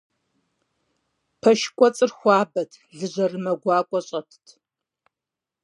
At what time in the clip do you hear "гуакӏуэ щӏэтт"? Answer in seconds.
3.61-4.45